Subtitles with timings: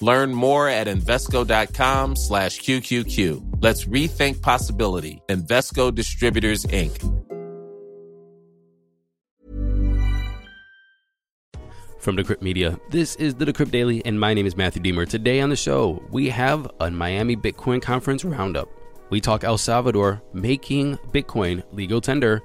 [0.00, 3.58] Learn more at Invesco.com slash QQQ.
[3.62, 5.20] Let's rethink possibility.
[5.28, 6.98] Invesco Distributors, Inc.
[11.98, 15.06] From Decrypt Media, this is the Decrypt Daily, and my name is Matthew Diemer.
[15.06, 18.70] Today on the show, we have a Miami Bitcoin Conference roundup.
[19.10, 22.40] We talk El Salvador making Bitcoin legal tender,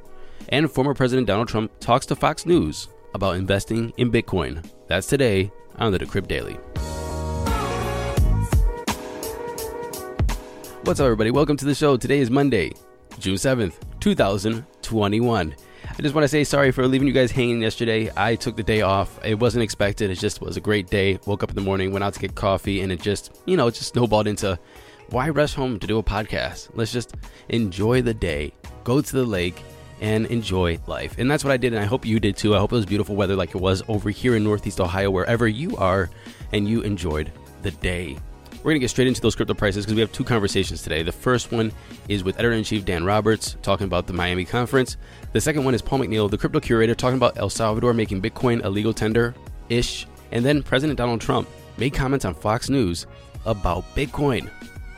[0.50, 4.62] and former President Donald Trump talks to Fox News about investing in Bitcoin.
[4.88, 6.58] That's today on the Decrypt Daily.
[10.85, 11.31] What's up, everybody?
[11.31, 11.98] Welcome to the show.
[11.98, 12.71] Today is Monday,
[13.17, 15.55] June 7th, 2021.
[15.84, 18.11] I just want to say sorry for leaving you guys hanging yesterday.
[18.16, 19.19] I took the day off.
[19.25, 20.11] It wasn't expected.
[20.11, 21.17] It just was a great day.
[21.25, 23.66] Woke up in the morning, went out to get coffee, and it just, you know,
[23.66, 24.59] it just snowballed into
[25.09, 26.69] why rush home to do a podcast?
[26.75, 27.16] Let's just
[27.49, 29.64] enjoy the day, go to the lake,
[30.02, 31.16] and enjoy life.
[31.17, 32.53] And that's what I did, and I hope you did too.
[32.53, 35.47] I hope it was beautiful weather like it was over here in Northeast Ohio, wherever
[35.47, 36.11] you are,
[36.53, 37.31] and you enjoyed
[37.64, 38.20] the day.
[38.66, 41.03] We're going to get straight into those crypto prices because we have two conversations today.
[41.03, 41.71] The first one
[42.09, 44.97] is with editor in chief Dan Roberts talking about the Miami conference.
[45.33, 48.66] The second one is Paul McNeil, the crypto curator, talking about El Salvador making Bitcoin
[48.66, 49.36] a legal tender
[49.69, 50.08] ish.
[50.31, 53.05] And then President Donald Trump made comments on Fox News
[53.45, 54.49] about Bitcoin.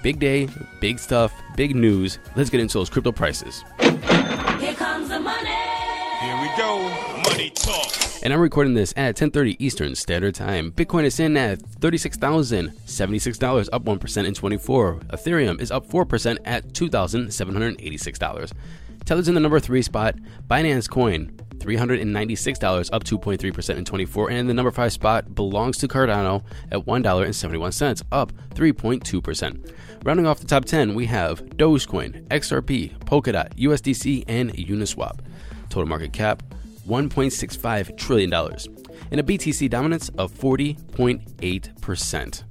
[0.01, 0.47] Big day,
[0.79, 2.19] big stuff, big news.
[2.37, 3.65] Let's get into those crypto prices.
[3.81, 5.49] Here comes the money.
[6.21, 7.21] Here we go.
[7.29, 8.06] Money talk.
[8.27, 10.73] And I'm recording this at 10:30 Eastern Standard Time.
[10.73, 14.95] Bitcoin is in at $36,076, up 1% in 24.
[15.13, 18.51] Ethereum is up 4% at $2,786.
[19.05, 20.15] Tether's in the number 3 spot.
[20.45, 26.43] Binance Coin $396, up 2.3% in 24, and the number 5 spot belongs to Cardano
[26.69, 29.73] at $1.71, up 3.2%.
[30.03, 35.19] Rounding off the top 10, we have Dogecoin, XRP, Polkadot, USDC, and Uniswap.
[35.69, 36.43] Total market cap
[36.87, 42.43] $1.65 trillion, and a BTC dominance of 40.8%.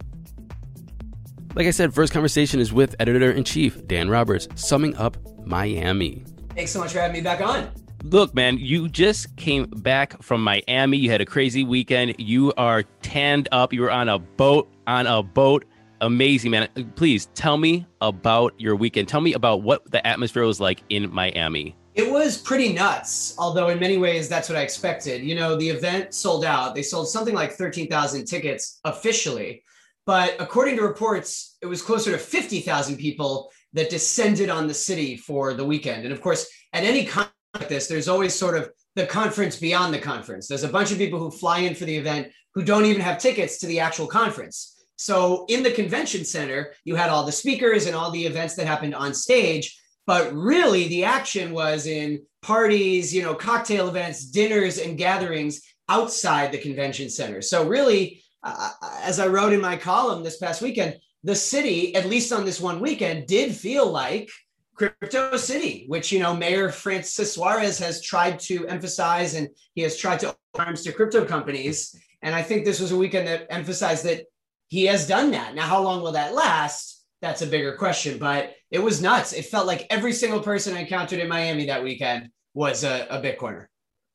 [1.54, 5.16] Like I said, first conversation is with editor in chief Dan Roberts, summing up
[5.46, 6.24] Miami.
[6.54, 7.70] Thanks so much for having me back on.
[8.02, 10.98] Look, man, you just came back from Miami.
[10.98, 12.14] You had a crazy weekend.
[12.18, 13.72] You are tanned up.
[13.72, 15.64] You were on a boat, on a boat.
[16.02, 16.68] Amazing, man.
[16.94, 19.08] Please tell me about your weekend.
[19.08, 21.74] Tell me about what the atmosphere was like in Miami.
[21.96, 25.22] It was pretty nuts, although in many ways that's what I expected.
[25.22, 26.74] You know, the event sold out.
[26.74, 29.64] They sold something like 13,000 tickets officially,
[30.04, 35.16] but according to reports, it was closer to 50,000 people that descended on the city
[35.16, 36.04] for the weekend.
[36.04, 39.94] And of course, at any con like this, there's always sort of the conference beyond
[39.94, 40.48] the conference.
[40.48, 43.16] There's a bunch of people who fly in for the event who don't even have
[43.16, 44.84] tickets to the actual conference.
[44.96, 48.66] So in the convention center, you had all the speakers and all the events that
[48.66, 54.78] happened on stage but really the action was in parties you know cocktail events dinners
[54.78, 57.42] and gatherings outside the convention center.
[57.42, 58.70] So really uh,
[59.02, 62.60] as i wrote in my column this past weekend the city at least on this
[62.60, 64.30] one weekend did feel like
[64.74, 69.96] crypto city which you know mayor francis suarez has tried to emphasize and he has
[69.96, 71.94] tried to arms to crypto companies.
[72.22, 74.24] And i think this was a weekend that emphasized that
[74.68, 75.54] he has done that.
[75.54, 76.95] Now how long will that last
[77.26, 78.18] that's a bigger question.
[78.18, 79.32] But it was nuts.
[79.32, 83.20] It felt like every single person I encountered in Miami that weekend was a, a
[83.20, 83.66] Bitcoiner.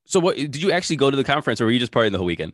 [0.05, 2.17] So, what did you actually go to the conference, or were you just partying the
[2.17, 2.53] whole weekend?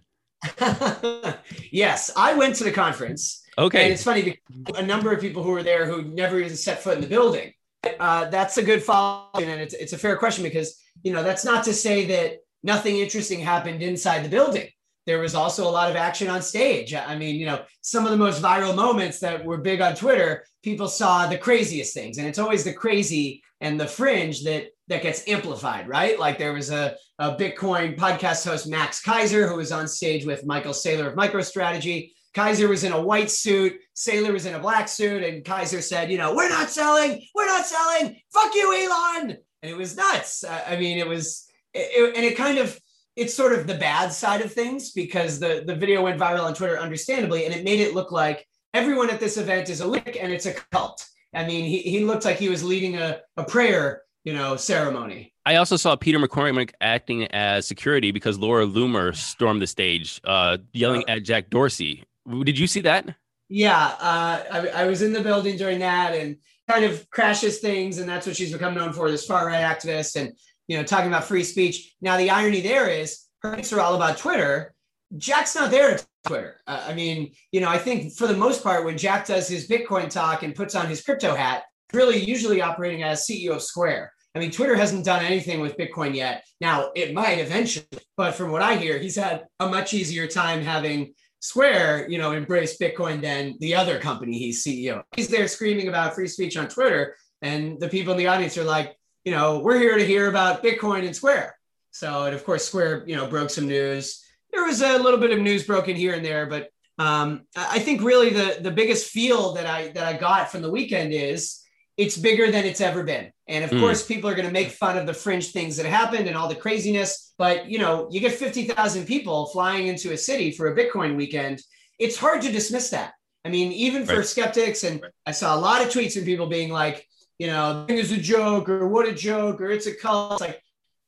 [1.72, 3.44] yes, I went to the conference.
[3.57, 4.38] Okay, and it's funny
[4.75, 7.53] a number of people who were there who never even set foot in the building.
[8.00, 11.45] Uh, that's a good follow, and it's it's a fair question because you know that's
[11.45, 14.68] not to say that nothing interesting happened inside the building
[15.07, 16.94] there was also a lot of action on stage.
[16.94, 20.45] I mean, you know, some of the most viral moments that were big on Twitter,
[20.63, 22.18] people saw the craziest things.
[22.18, 26.19] And it's always the crazy and the fringe that that gets amplified, right?
[26.19, 30.45] Like there was a, a Bitcoin podcast host, Max Keiser, who was on stage with
[30.45, 32.12] Michael Saylor of MicroStrategy.
[32.36, 36.12] Keiser was in a white suit, Saylor was in a black suit, and Keiser said,
[36.12, 39.38] you know, we're not selling, we're not selling, fuck you, Elon.
[39.63, 40.45] And it was nuts.
[40.45, 42.80] I mean, it was, it, and it kind of,
[43.18, 46.54] it's sort of the bad side of things because the the video went viral on
[46.54, 50.18] Twitter, understandably, and it made it look like everyone at this event is a lick
[50.22, 51.06] and it's a cult.
[51.34, 55.34] I mean, he, he looked like he was leading a, a prayer, you know, ceremony.
[55.46, 60.58] I also saw Peter McCormack acting as security because Laura Loomer stormed the stage, uh,
[60.74, 62.04] yelling uh, at Jack Dorsey.
[62.44, 63.16] Did you see that?
[63.50, 66.38] Yeah, uh, I, I was in the building during that, and
[66.70, 69.10] kind of crashes things, and that's what she's become known for.
[69.10, 70.34] This far right activist, and
[70.68, 71.96] you know, talking about free speech.
[72.02, 74.74] Now, the irony there is her tweets are all about Twitter.
[75.18, 76.60] Jack's not there Twitter.
[76.68, 79.68] Uh, I mean, you know, I think for the most part, when Jack does his
[79.68, 84.12] Bitcoin talk and puts on his crypto hat, really usually operating as CEO of Square.
[84.36, 86.44] I mean, Twitter hasn't done anything with Bitcoin yet.
[86.62, 87.88] Now, it might eventually,
[88.18, 92.34] but from what I hear, he's had a much easier time having Square, you know,
[92.34, 95.04] embrace Bitcoin than the other company he's CEO.
[95.16, 98.63] He's there screaming about free speech on Twitter, and the people in the audience are
[98.63, 98.96] like,
[99.27, 101.57] you know, we're here to hear about Bitcoin and Square.
[101.91, 104.24] So, and of course, Square, you know, broke some news.
[104.53, 108.01] There was a little bit of news broken here and there, but um, I think
[108.01, 111.62] really the the biggest feel that I that I got from the weekend is
[111.97, 113.29] it's bigger than it's ever been.
[113.50, 113.79] And of Mm.
[113.81, 116.47] course, people are going to make fun of the fringe things that happened and all
[116.47, 117.33] the craziness.
[117.38, 121.18] But you know, you get fifty thousand people flying into a city for a Bitcoin
[121.18, 121.62] weekend.
[122.00, 123.12] It's hard to dismiss that.
[123.44, 124.25] I mean, even for Right.
[124.35, 127.06] skeptics, and I saw a lot of tweets from people being like,
[127.39, 130.34] you know, thing is a joke, or what a joke, or it's a cult.
[130.34, 130.62] It's like,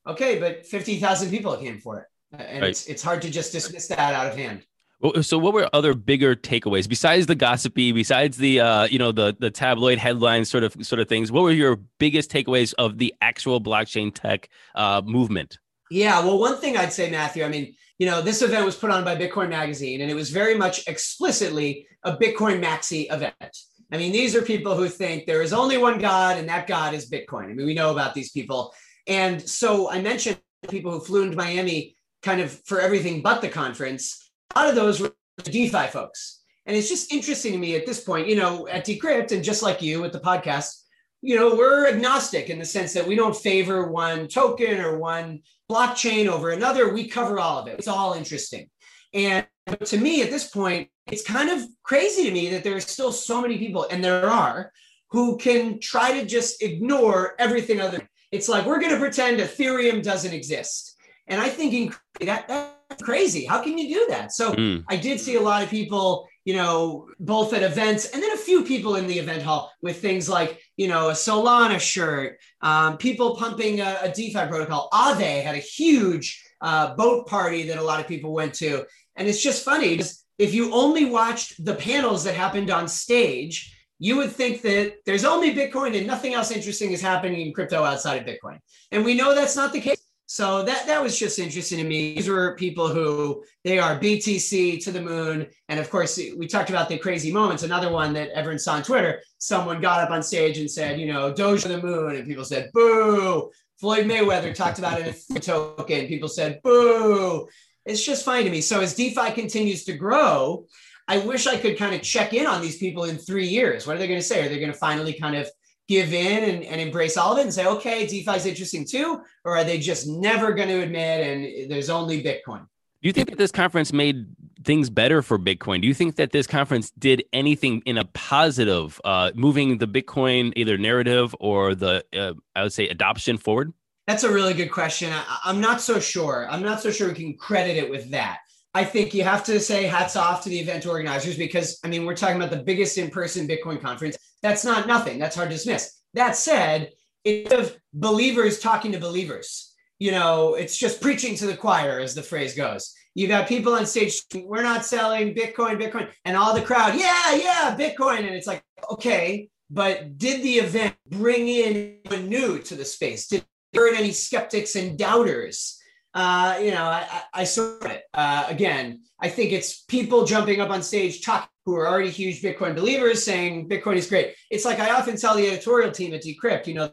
[0.08, 2.70] okay, but fifty thousand people came for it, and Right.
[2.70, 4.64] it's it's hard to just dismiss that out of hand.
[5.02, 9.12] Well, So, what were other bigger takeaways besides the gossipy, besides the uh, you know
[9.12, 11.32] the the tabloid headlines sort of sort of things?
[11.32, 15.58] What were your biggest takeaways of the actual blockchain tech uh, movement?
[15.90, 18.92] Yeah, well, one thing I'd say, Matthew, I mean, you know, this event was put
[18.92, 23.58] on by Bitcoin Magazine, and it was very much explicitly a Bitcoin Maxi event.
[23.92, 26.94] I mean, these are people who think there is only one God, and that God
[26.94, 27.46] is Bitcoin.
[27.46, 28.74] I mean, we know about these people.
[29.08, 30.40] And so I mentioned
[30.70, 34.32] people who flew into Miami kind of for everything but the conference.
[34.56, 35.14] A lot of those were
[35.44, 36.42] DeFi folks.
[36.66, 39.64] And it's just interesting to me at this point, you know, at Decrypt, and just
[39.64, 40.84] like you with the podcast,
[41.22, 45.42] you know, we're agnostic in the sense that we don't favor one token or one
[45.70, 46.94] blockchain over another.
[46.94, 47.78] We cover all of it.
[47.78, 48.70] It's all interesting.
[49.14, 49.46] And
[49.86, 53.12] to me, at this point, it's kind of crazy to me that there are still
[53.12, 54.72] so many people, and there are,
[55.12, 58.08] who can try to just ignore everything other.
[58.32, 60.96] It's like we're going to pretend Ethereum doesn't exist.
[61.28, 63.46] And I think that that's crazy.
[63.46, 64.32] How can you do that?
[64.32, 64.84] So Mm.
[64.88, 68.38] I did see a lot of people, you know, both at events and then a
[68.50, 72.98] few people in the event hall with things like, you know, a Solana shirt, um,
[72.98, 74.90] people pumping a, a DeFi protocol.
[74.92, 78.84] Aave had a huge uh, boat party that a lot of people went to.
[79.16, 83.72] And it's just funny because if you only watched the panels that happened on stage,
[84.00, 87.84] you would think that there's only Bitcoin and nothing else interesting is happening in crypto
[87.84, 88.58] outside of Bitcoin.
[88.92, 90.02] And we know that's not the case.
[90.32, 92.14] So that that was just interesting to me.
[92.14, 96.70] These were people who they are BTC to the moon, and of course we talked
[96.70, 97.64] about the crazy moments.
[97.64, 101.12] Another one that everyone saw on Twitter: someone got up on stage and said, you
[101.12, 103.50] know, Doge to the moon, and people said, "Boo!"
[103.80, 106.06] Floyd Mayweather talked about it in a token.
[106.06, 107.48] People said, "Boo!"
[107.88, 108.62] It's just fine to me.
[108.62, 110.68] So as DeFi continues to grow,
[111.08, 113.88] I wish I could kind of check in on these people in three years.
[113.88, 114.46] What are they going to say?
[114.46, 115.50] Are they going to finally kind of
[115.90, 119.22] give in and, and embrace all of it and say, okay, DeFi is interesting too?
[119.44, 122.68] Or are they just never going to admit and there's only Bitcoin?
[123.02, 124.28] Do you think that this conference made
[124.64, 125.82] things better for Bitcoin?
[125.82, 130.54] Do you think that this conference did anything in a positive, uh, moving the Bitcoin
[130.56, 133.74] either narrative or the, uh, I would say, adoption forward?
[134.06, 135.12] That's a really good question.
[135.12, 136.48] I, I'm not so sure.
[136.52, 138.40] I'm not so sure we can credit it with that.
[138.76, 142.06] I think you have to say hats off to the event organizers because, I mean,
[142.06, 144.18] we're talking about the biggest in person Bitcoin conference.
[144.42, 145.20] That's not nothing.
[145.20, 146.00] That's hard to dismiss.
[146.14, 146.92] That said,
[147.24, 149.74] it's of believers talking to believers.
[150.00, 152.94] You know, it's just preaching to the choir, as the phrase goes.
[153.16, 157.36] You got people on stage, we're not selling Bitcoin, Bitcoin, and all the crowd, yeah,
[157.36, 158.20] yeah, Bitcoin.
[158.20, 163.28] And it's like, okay, but did the event bring in anyone new to the space?
[163.28, 165.79] Did burn any skeptics and doubters?
[166.14, 168.04] Uh, you know, I, I, saw it.
[168.14, 172.42] Uh, again, I think it's people jumping up on stage talking who are already huge
[172.42, 174.34] Bitcoin believers saying Bitcoin is great.
[174.50, 176.92] It's like I often tell the editorial team at Decrypt, you know,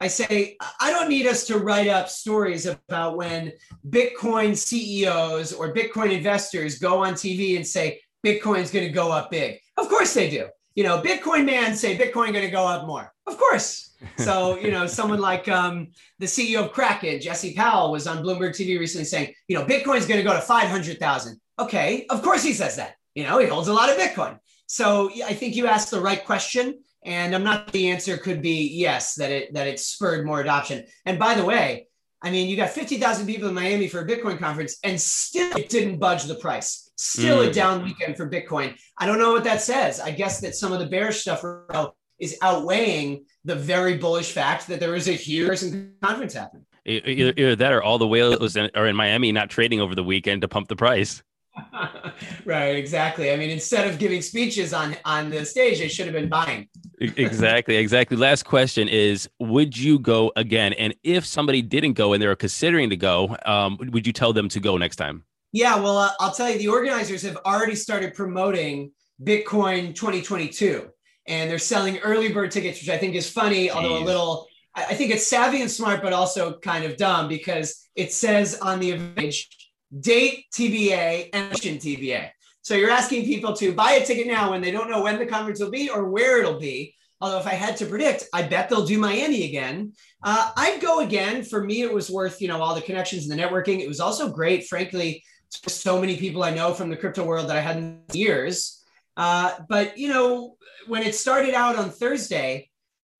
[0.00, 3.52] I say, I don't need us to write up stories about when
[3.88, 9.30] Bitcoin CEOs or Bitcoin investors go on TV and say Bitcoin's going to go up
[9.30, 9.60] big.
[9.76, 10.48] Of course they do.
[10.74, 13.12] You know, Bitcoin man say Bitcoin going to go up more.
[13.26, 13.89] Of course.
[14.18, 15.88] So, you know, someone like um,
[16.18, 20.06] the CEO of Kraken, Jesse Powell, was on Bloomberg TV recently saying, you know, Bitcoin's
[20.06, 21.40] going to go to 500,000.
[21.58, 22.06] Okay.
[22.08, 22.94] Of course he says that.
[23.14, 24.38] You know, he holds a lot of Bitcoin.
[24.66, 26.82] So I think you asked the right question.
[27.02, 30.84] And I'm not the answer could be yes, that it that it spurred more adoption.
[31.06, 31.88] And by the way,
[32.22, 35.70] I mean, you got 50,000 people in Miami for a Bitcoin conference and still it
[35.70, 36.90] didn't budge the price.
[36.96, 37.54] Still a Mm.
[37.54, 38.76] down weekend for Bitcoin.
[38.98, 39.98] I don't know what that says.
[39.98, 41.42] I guess that some of the bearish stuff
[42.20, 45.60] is outweighing the very bullish fact that there was a huge
[46.02, 46.66] conference happening.
[46.86, 50.42] Either, either that or all the whales are in Miami not trading over the weekend
[50.42, 51.22] to pump the price.
[52.44, 53.32] right, exactly.
[53.32, 56.68] I mean, instead of giving speeches on on the stage, they should have been buying.
[57.00, 58.16] Exactly, exactly.
[58.16, 60.72] Last question is: Would you go again?
[60.74, 64.32] And if somebody didn't go and they were considering to go, um, would you tell
[64.32, 65.24] them to go next time?
[65.52, 70.88] Yeah, well, uh, I'll tell you, the organizers have already started promoting Bitcoin 2022,
[71.30, 74.46] and they're selling early bird tickets, which I think is funny, although a little.
[74.74, 78.78] I think it's savvy and smart, but also kind of dumb because it says on
[78.78, 79.48] the page
[79.98, 82.30] date TBA and TBA.
[82.62, 85.26] So you're asking people to buy a ticket now when they don't know when the
[85.26, 86.94] conference will be or where it'll be.
[87.20, 89.92] Although if I had to predict, I bet they'll do Miami again.
[90.22, 91.42] Uh, I'd go again.
[91.42, 93.80] For me, it was worth you know all the connections and the networking.
[93.80, 95.22] It was also great, frankly.
[95.66, 98.79] So many people I know from the crypto world that I hadn't in years.
[99.20, 102.70] Uh, but you know, when it started out on Thursday,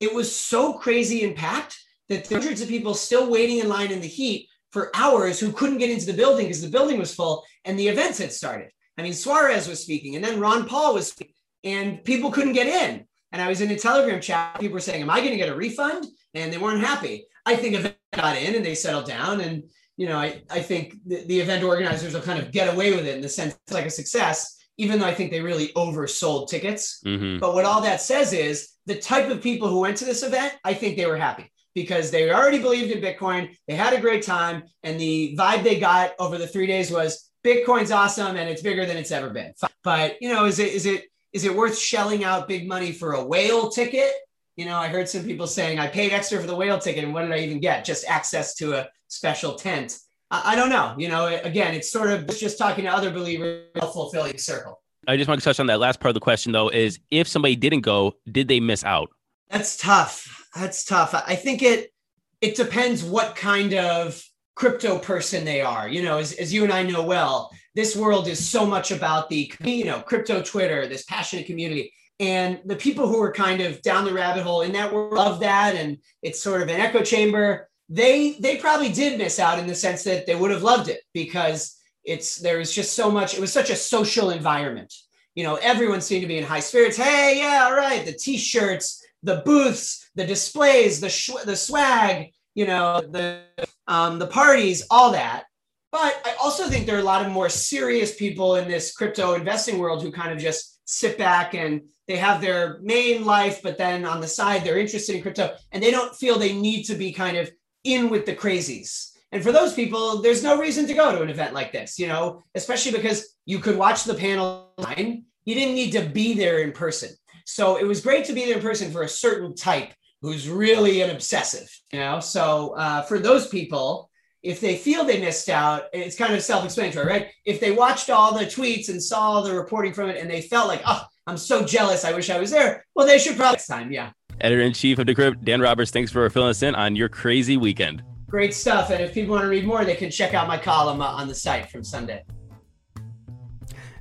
[0.00, 1.78] it was so crazy and packed
[2.09, 5.38] that there were hundreds of people still waiting in line in the heat for hours
[5.38, 8.33] who couldn't get into the building because the building was full and the events had
[8.33, 8.71] started.
[8.97, 12.66] I mean, Suarez was speaking and then Ron Paul was speaking and people couldn't get
[12.66, 13.04] in.
[13.33, 14.59] And I was in a Telegram chat.
[14.59, 16.07] People were saying, Am I going to get a refund?
[16.33, 17.26] And they weren't happy.
[17.45, 19.42] I think event got in and they settled down.
[19.42, 19.64] And,
[19.99, 23.07] you know, I, I think the, the event organizers will kind of get away with
[23.07, 26.49] it in the sense it's like a success, even though I think they really oversold
[26.49, 27.02] tickets.
[27.04, 27.38] Mm-hmm.
[27.38, 30.54] But what all that says is the type of people who went to this event,
[30.64, 33.54] I think they were happy because they already believed in Bitcoin.
[33.68, 34.62] They had a great time.
[34.82, 38.87] And the vibe they got over the three days was Bitcoin's awesome and it's bigger
[38.87, 39.52] than it's ever been.
[39.84, 43.12] But, you know, is it, is it, is it worth shelling out big money for
[43.12, 44.10] a whale ticket?
[44.56, 47.04] You know, I heard some people saying I paid extra for the whale ticket.
[47.04, 47.84] And what did I even get?
[47.84, 49.99] Just access to a special tent.
[50.30, 50.94] I, I don't know.
[50.99, 54.80] You know, again, it's sort of just talking to other believers, a fulfilling circle.
[55.08, 57.26] I just want to touch on that last part of the question, though, is if
[57.26, 59.10] somebody didn't go, did they miss out?
[59.49, 60.49] That's tough.
[60.54, 61.14] That's tough.
[61.14, 61.92] I think it
[62.40, 64.22] it depends what kind of
[64.54, 65.88] crypto person they are.
[65.88, 69.28] You know, as, as you and I know well, this world is so much about
[69.30, 73.80] the you know crypto Twitter, this passionate community, and the people who are kind of
[73.82, 77.02] down the rabbit hole in that world love that, and it's sort of an echo
[77.02, 77.70] chamber.
[77.92, 81.00] They they probably did miss out in the sense that they would have loved it
[81.12, 83.35] because it's there was just so much.
[83.35, 84.94] It was such a social environment.
[85.35, 86.97] You know, everyone seemed to be in high spirits.
[86.97, 92.66] Hey, yeah, all right, the t-shirts, the booths, the displays, the sh- the swag, you
[92.66, 93.42] know, the
[93.88, 95.44] um, the parties, all that.
[95.92, 99.35] But I also think there are a lot of more serious people in this crypto
[99.35, 103.78] investing world who kind of just sit back and they have their main life, but
[103.78, 106.94] then on the side they're interested in crypto and they don't feel they need to
[106.94, 107.50] be kind of
[107.84, 109.12] in with the crazies.
[109.32, 112.08] And for those people, there's no reason to go to an event like this, you
[112.08, 115.25] know, especially because you could watch the panel online.
[115.44, 117.10] You didn't need to be there in person.
[117.44, 121.00] So it was great to be there in person for a certain type who's really
[121.00, 122.20] an obsessive, you know.
[122.20, 124.10] So uh, for those people,
[124.42, 127.28] if they feel they missed out, it's kind of self-explanatory, right?
[127.44, 130.68] If they watched all the tweets and saw the reporting from it, and they felt
[130.68, 132.84] like, oh, I'm so jealous, I wish I was there.
[132.94, 134.10] Well, they should probably next time, yeah.
[134.40, 137.59] Editor in chief of Decrypt, Dan Roberts, thanks for filling us in on your crazy
[137.59, 138.02] weekend.
[138.26, 138.90] Great stuff.
[138.90, 141.28] And if people want to read more, they can check out my column uh, on
[141.28, 142.25] the site from Sunday.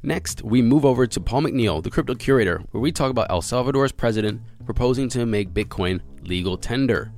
[0.01, 3.41] Next, we move over to Paul McNeil, the crypto curator, where we talk about El
[3.41, 7.11] Salvador's president proposing to make Bitcoin legal tender.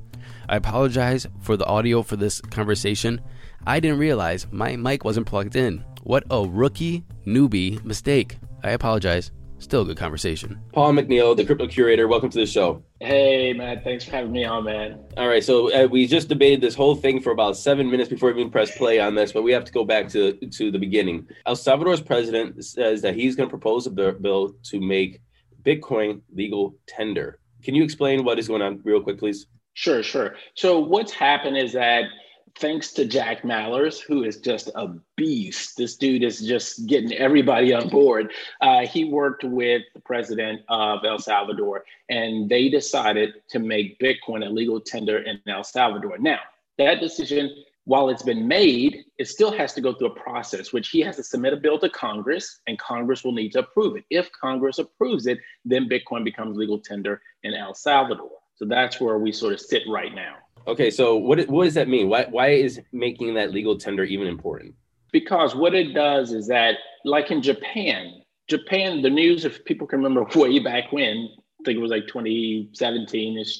[0.50, 3.22] I apologize for the audio for this conversation.
[3.68, 5.84] I didn't realize my mic wasn't plugged in.
[6.02, 8.38] What a rookie newbie mistake.
[8.64, 9.32] I apologize.
[9.60, 10.60] Still a good conversation.
[10.74, 12.84] Paul McNeil, the crypto curator, welcome to the show.
[13.02, 13.82] Hey, man.
[13.84, 15.00] Thanks for having me on, man.
[15.18, 18.32] All right, so uh, we just debated this whole thing for about seven minutes before
[18.32, 20.78] we even press play on this, but we have to go back to to the
[20.78, 21.28] beginning.
[21.48, 25.20] El Salvador's president says that he's going to propose a bill to make
[25.64, 27.40] Bitcoin legal tender.
[27.64, 29.48] Can you explain what is going on, real quick, please?
[29.74, 30.36] Sure, sure.
[30.54, 32.04] So what's happened is that
[32.56, 37.74] thanks to Jack Mallers, who is just a beast, this dude is just getting everybody
[37.74, 38.32] on board.
[38.62, 44.46] Uh, he worked with the president of El Salvador, and they decided to make Bitcoin
[44.46, 46.18] a legal tender in El Salvador.
[46.18, 46.40] Now,
[46.78, 50.90] that decision, while it's been made, it still has to go through a process, which
[50.90, 54.06] he has to submit a bill to Congress, and Congress will need to approve it.
[54.10, 58.32] If Congress approves it, then Bitcoin becomes legal tender in El Salvador.
[58.56, 60.36] So that's where we sort of sit right now.
[60.68, 62.10] Okay, so what what does that mean?
[62.10, 64.76] Why why is making that legal tender even important?
[65.12, 70.02] Because what it does is that, like in Japan, Japan, the news, if people can
[70.02, 73.60] remember way back when, I think it was like 2017 ish,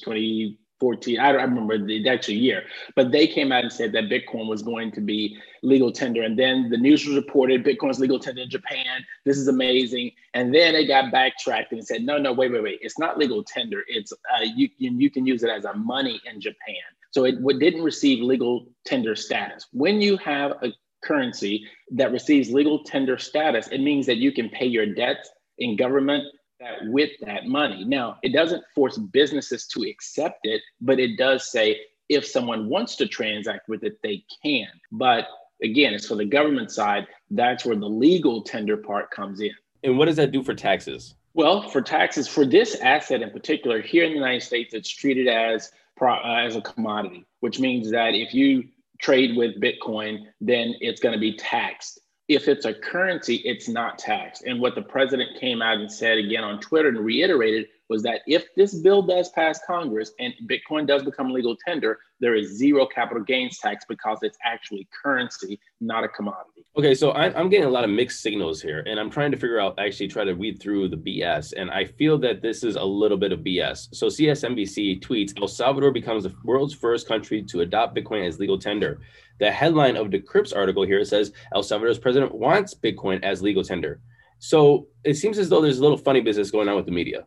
[0.82, 2.64] 2014, I don't remember the actual year,
[2.96, 6.22] but they came out and said that Bitcoin was going to be legal tender.
[6.22, 9.04] And then the news was reported Bitcoin's legal tender in Japan.
[9.24, 10.10] This is amazing.
[10.34, 12.78] And then they got backtracked and said, no, no, wait, wait, wait.
[12.82, 13.84] It's not legal tender.
[13.86, 16.82] It's uh, you, you, can use it as a money in Japan.
[17.10, 19.66] So it didn't receive legal tender status.
[19.72, 20.72] When you have a
[21.04, 25.76] currency that receives legal tender status, it means that you can pay your debts in
[25.76, 26.24] government
[26.62, 27.84] that with that money.
[27.84, 32.96] Now, it doesn't force businesses to accept it, but it does say if someone wants
[32.96, 34.68] to transact with it, they can.
[34.90, 35.26] But
[35.62, 37.06] again, it's for the government side.
[37.30, 39.50] That's where the legal tender part comes in.
[39.82, 41.14] And what does that do for taxes?
[41.34, 45.28] Well, for taxes, for this asset in particular, here in the United States, it's treated
[45.28, 48.64] as uh, as a commodity, which means that if you
[49.00, 52.00] trade with Bitcoin, then it's going to be taxed.
[52.34, 54.44] If it's a currency, it's not taxed.
[54.44, 58.22] And what the president came out and said again on Twitter and reiterated was that
[58.26, 62.86] if this bill does pass Congress and Bitcoin does become legal tender, there is zero
[62.86, 66.64] capital gains tax because it's actually currency, not a commodity.
[66.78, 69.60] Okay, so I'm getting a lot of mixed signals here, and I'm trying to figure
[69.60, 72.84] out, actually, try to read through the BS, and I feel that this is a
[72.84, 73.94] little bit of BS.
[73.94, 78.58] So CSNBC tweets El Salvador becomes the world's first country to adopt Bitcoin as legal
[78.58, 79.00] tender.
[79.40, 83.64] The headline of the Decrypt's article here says El Salvador's president wants Bitcoin as legal
[83.64, 84.00] tender.
[84.38, 87.26] So it seems as though there's a little funny business going on with the media.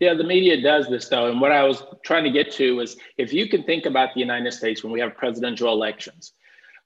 [0.00, 1.26] Yeah, the media does this though.
[1.26, 4.20] And what I was trying to get to is if you can think about the
[4.20, 6.32] United States when we have presidential elections,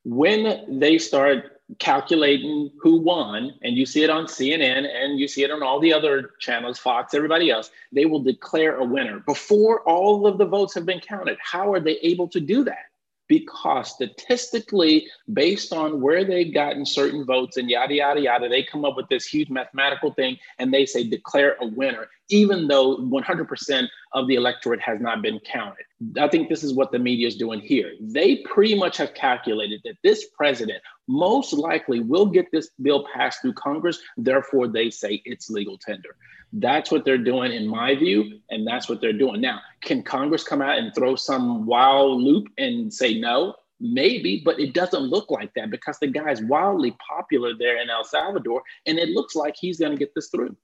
[0.04, 5.42] when they start calculating who won, and you see it on CNN and you see
[5.42, 9.82] it on all the other channels, Fox, everybody else, they will declare a winner before
[9.82, 11.36] all of the votes have been counted.
[11.42, 12.87] How are they able to do that?
[13.28, 18.84] Because statistically, based on where they've gotten certain votes and yada, yada, yada, they come
[18.84, 23.88] up with this huge mathematical thing and they say declare a winner, even though 100%
[24.14, 25.84] of the electorate has not been counted.
[26.18, 27.92] I think this is what the media is doing here.
[28.00, 33.42] They pretty much have calculated that this president most likely will get this bill passed
[33.42, 33.98] through Congress.
[34.16, 36.16] Therefore, they say it's legal tender.
[36.52, 39.40] That's what they're doing, in my view, and that's what they're doing.
[39.40, 43.54] Now, can Congress come out and throw some wild loop and say no?
[43.80, 48.04] Maybe, but it doesn't look like that because the guy's wildly popular there in El
[48.04, 50.56] Salvador, and it looks like he's going to get this through.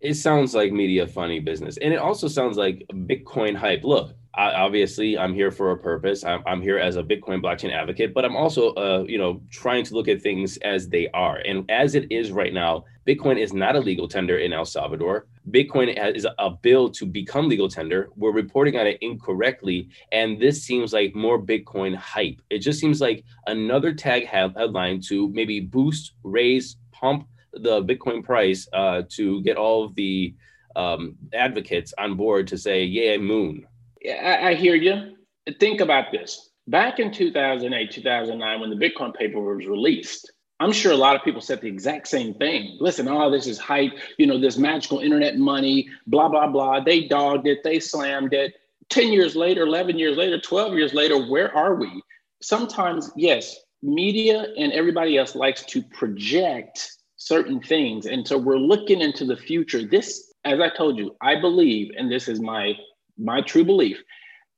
[0.00, 3.84] It sounds like media funny business, and it also sounds like Bitcoin hype.
[3.84, 6.24] Look, I, obviously I'm here for a purpose.
[6.24, 9.84] I'm, I'm, here as a Bitcoin blockchain advocate, but I'm also, uh, you know, trying
[9.84, 11.38] to look at things as they are.
[11.38, 15.26] And as it is right now, Bitcoin is not a legal tender in El Salvador.
[15.50, 18.08] Bitcoin is a bill to become legal tender.
[18.16, 22.40] We're reporting on it incorrectly, and this seems like more Bitcoin hype.
[22.48, 28.68] It just seems like another tag headline to maybe boost, raise, pump the Bitcoin price
[28.72, 30.34] uh, to get all of the
[30.76, 33.66] um, advocates on board to say, "Yeah, moon."
[34.06, 35.16] I, I hear you.
[35.58, 36.50] Think about this.
[36.68, 41.24] Back in 2008, 2009, when the Bitcoin paper was released, I'm sure a lot of
[41.24, 42.76] people said the exact same thing.
[42.80, 46.80] Listen, oh, this is hype, you know, this magical internet money, blah, blah, blah.
[46.80, 48.54] They dogged it, they slammed it.
[48.90, 52.02] 10 years later, 11 years later, 12 years later, where are we?
[52.42, 58.06] Sometimes, yes, media and everybody else likes to project certain things.
[58.06, 59.86] And so we're looking into the future.
[59.86, 62.74] This, as I told you, I believe, and this is my
[63.18, 64.02] my true belief,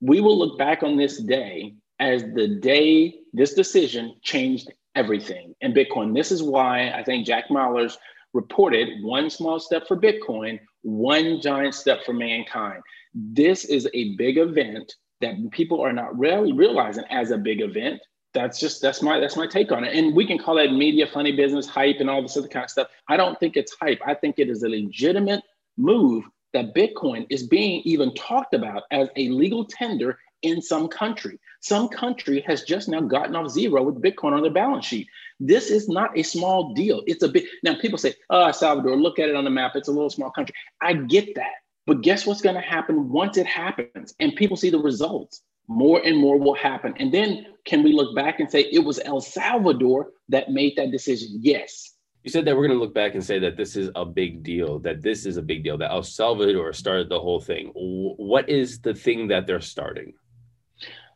[0.01, 5.75] we will look back on this day as the day this decision changed everything in
[5.75, 6.15] Bitcoin.
[6.15, 7.97] This is why I think Jack Mallers
[8.33, 12.81] reported one small step for Bitcoin, one giant step for mankind.
[13.13, 18.01] This is a big event that people are not really realizing as a big event.
[18.35, 19.95] That's just that's my that's my take on it.
[19.95, 22.71] And we can call that media funny business hype and all this other kind of
[22.71, 22.89] stuff.
[23.09, 24.01] I don't think it's hype.
[24.07, 25.43] I think it is a legitimate
[25.77, 31.39] move that Bitcoin is being even talked about as a legal tender in some country.
[31.61, 35.07] Some country has just now gotten off zero with Bitcoin on their balance sheet.
[35.39, 37.03] This is not a small deal.
[37.07, 39.77] It's a big, now people say, oh, Salvador, look at it on the map.
[39.77, 40.55] It's a little small country.
[40.81, 41.53] I get that.
[41.87, 45.43] But guess what's going to happen once it happens and people see the results?
[45.69, 46.95] More and more will happen.
[46.99, 50.91] And then can we look back and say it was El Salvador that made that
[50.91, 51.39] decision?
[51.41, 51.95] Yes.
[52.25, 54.43] You said that we're going to look back and say that this is a big
[54.43, 57.73] deal, that this is a big deal, that El Salvador started the whole thing.
[57.75, 60.15] What is the thing that they're starting?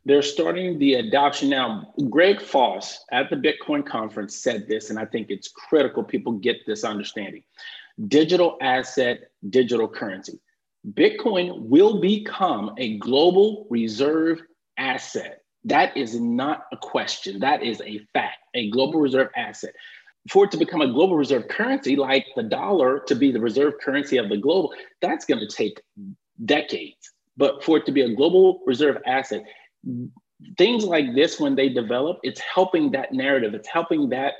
[0.04, 1.92] They're starting the adoption now.
[2.10, 6.64] Greg Foss at the Bitcoin conference said this, and I think it's critical people get
[6.66, 7.42] this understanding.
[8.08, 10.40] Digital asset, digital currency.
[10.92, 14.40] Bitcoin will become a global reserve
[14.78, 15.40] asset.
[15.64, 17.40] That is not a question.
[17.40, 19.72] That is a fact, a global reserve asset
[20.30, 23.74] for it to become a global reserve currency, like the dollar to be the reserve
[23.80, 25.80] currency of the global, that's going to take
[26.44, 27.12] decades.
[27.36, 29.44] But for it to be a global reserve asset,
[30.58, 34.34] things like this, when they develop, it's helping that narrative, it's helping that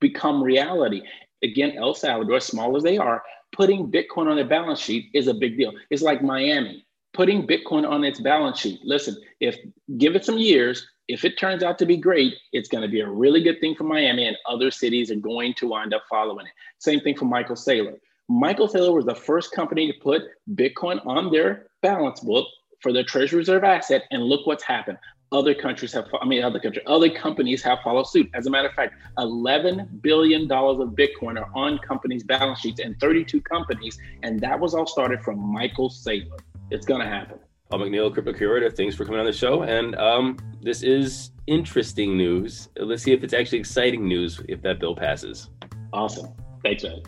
[0.00, 1.02] become reality.
[1.42, 5.34] Again, El Salvador, small as they are, putting Bitcoin on their balance sheet is a
[5.34, 5.72] big deal.
[5.90, 8.80] It's like Miami putting Bitcoin on its balance sheet.
[8.82, 9.56] Listen, if
[9.98, 13.00] give it some years, If it turns out to be great, it's going to be
[13.00, 16.46] a really good thing for Miami, and other cities are going to wind up following
[16.46, 16.52] it.
[16.78, 17.96] Same thing for Michael Saylor.
[18.28, 20.22] Michael Saylor was the first company to put
[20.54, 22.46] Bitcoin on their balance book
[22.80, 24.98] for their treasury reserve asset, and look what's happened.
[25.34, 28.30] Other countries have, I mean, other countries, other companies have followed suit.
[28.34, 32.98] As a matter of fact, $11 billion of Bitcoin are on companies' balance sheets and
[33.00, 36.38] 32 companies, and that was all started from Michael Saylor.
[36.70, 37.40] It's going to happen.
[37.68, 39.62] Paul McNeil, Crypto Curator, thanks for coming on the show.
[39.62, 42.68] And um, this is interesting news.
[42.76, 45.50] Let's see if it's actually exciting news if that bill passes.
[45.92, 46.32] Awesome.
[46.62, 47.02] Thanks, man.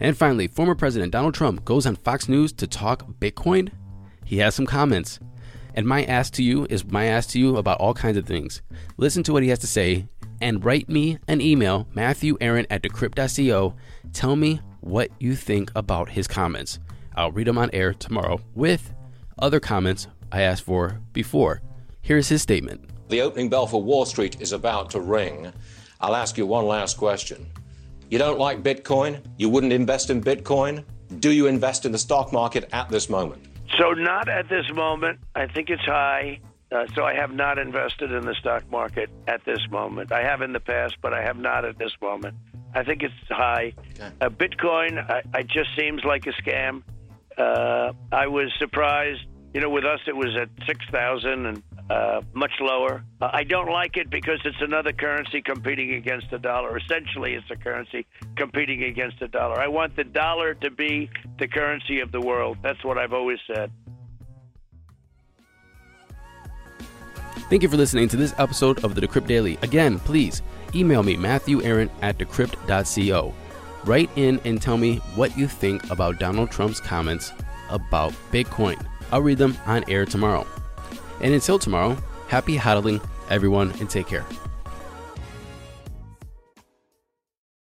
[0.00, 3.70] And finally, former President Donald Trump goes on Fox News to talk Bitcoin.
[4.26, 5.18] He has some comments.
[5.74, 8.62] And my ask to you is my ask to you about all kinds of things.
[8.96, 10.06] Listen to what he has to say
[10.40, 13.74] and write me an email, Matthew Aaron at decrypt.co.
[14.12, 16.78] Tell me what you think about his comments.
[17.14, 18.92] I'll read them on air tomorrow with
[19.38, 21.62] other comments I asked for before.
[22.00, 22.84] Here's his statement.
[23.08, 25.52] The opening bell for Wall Street is about to ring.
[26.00, 27.46] I'll ask you one last question.
[28.10, 29.22] You don't like Bitcoin?
[29.36, 30.84] You wouldn't invest in Bitcoin?
[31.20, 33.46] Do you invest in the stock market at this moment?
[33.78, 35.20] So, not at this moment.
[35.34, 36.40] I think it's high.
[36.70, 40.12] Uh, so, I have not invested in the stock market at this moment.
[40.12, 42.36] I have in the past, but I have not at this moment.
[42.74, 43.74] I think it's high.
[43.94, 44.10] Okay.
[44.20, 46.82] Uh, Bitcoin, I, I just seems like a scam.
[47.36, 49.20] Uh, I was surprised.
[49.54, 53.04] You know, with us, it was at 6,000 and uh, much lower.
[53.20, 56.76] Uh, I don't like it because it's another currency competing against the dollar.
[56.78, 59.60] Essentially, it's a currency competing against the dollar.
[59.60, 62.58] I want the dollar to be the currency of the world.
[62.62, 63.70] That's what I've always said.
[67.50, 69.58] Thank you for listening to this episode of the Decrypt Daily.
[69.60, 70.40] Again, please
[70.74, 73.34] email me, Matthew Aaron at decrypt.co.
[73.84, 77.32] Write in and tell me what you think about Donald Trump's comments
[77.68, 78.82] about Bitcoin.
[79.10, 80.46] I'll read them on air tomorrow.
[81.22, 81.96] And until tomorrow,
[82.28, 84.26] happy hodling, everyone, and take care.